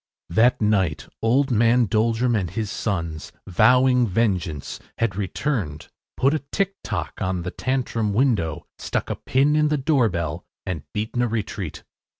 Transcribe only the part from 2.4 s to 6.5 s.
his sons, vowing vengeance, had returned, put a